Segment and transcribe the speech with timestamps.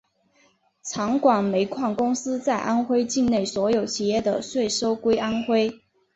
[0.81, 5.79] 长广煤矿公司在安徽境内所有企业的税收归安徽。